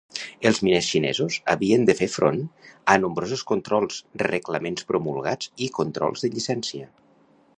[0.49, 2.39] Els miners xinesos havien de fer front
[2.95, 6.91] a nombrosos controls, reglaments promulgats i controls de llicència.